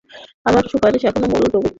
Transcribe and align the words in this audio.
আমার 0.45 0.63
সুপারিশ 0.71 1.01
এখনো 1.05 1.27
মুলতুবি। 1.31 1.69